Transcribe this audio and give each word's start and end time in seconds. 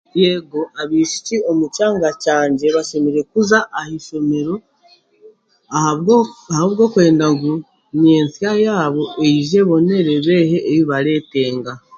Yego, 0.23 0.59
abaishiki 0.81 1.35
omu 1.49 1.65
kyanga 1.75 2.09
kyangye 2.23 2.67
bashemereire 2.75 3.21
kuza 3.31 3.59
ah'eishomero 3.79 4.55
ahabw'okwenda 6.57 7.25
ngu 7.35 7.51
ny'ensya 7.99 8.51
yabo 8.65 9.03
eyije 9.25 9.57
ebonere 9.63 10.11
ebe 10.19 10.37
eyibareteenga. 10.71 11.73